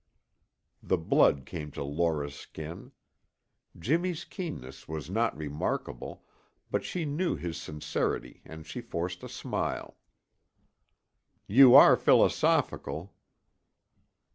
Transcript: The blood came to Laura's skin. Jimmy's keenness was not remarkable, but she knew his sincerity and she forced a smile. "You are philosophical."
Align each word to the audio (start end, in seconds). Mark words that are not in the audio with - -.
The 0.81 0.97
blood 0.97 1.45
came 1.45 1.69
to 1.73 1.83
Laura's 1.83 2.33
skin. 2.33 2.91
Jimmy's 3.77 4.25
keenness 4.25 4.87
was 4.87 5.11
not 5.11 5.37
remarkable, 5.37 6.25
but 6.71 6.83
she 6.83 7.05
knew 7.05 7.35
his 7.35 7.61
sincerity 7.61 8.41
and 8.43 8.65
she 8.65 8.81
forced 8.81 9.21
a 9.21 9.29
smile. 9.29 9.97
"You 11.45 11.75
are 11.75 11.95
philosophical." 11.95 13.13